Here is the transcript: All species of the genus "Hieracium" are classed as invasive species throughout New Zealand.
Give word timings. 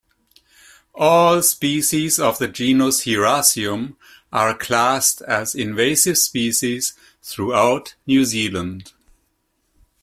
All 0.95 1.43
species 1.43 2.17
of 2.17 2.39
the 2.39 2.47
genus 2.47 3.01
"Hieracium" 3.05 3.97
are 4.33 4.57
classed 4.57 5.21
as 5.21 5.53
invasive 5.53 6.17
species 6.17 6.93
throughout 7.21 7.93
New 8.07 8.25
Zealand. 8.25 8.93